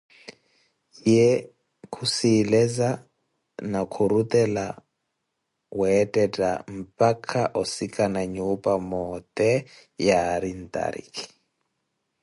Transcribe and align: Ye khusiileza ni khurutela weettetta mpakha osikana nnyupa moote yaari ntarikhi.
Ye 1.13 1.27
khusiileza 1.93 2.89
ni 3.71 3.81
khurutela 3.93 4.65
weettetta 5.79 6.49
mpakha 6.75 7.41
osikana 7.61 8.21
nnyupa 8.25 8.73
moote 8.89 9.49
yaari 10.07 10.51
ntarikhi. 10.61 11.25